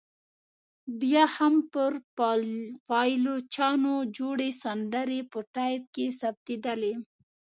[1.01, 1.91] بیا هم پر
[2.89, 6.93] پایلوچانو جوړې سندرې په ټایپ کې ثبتېدې.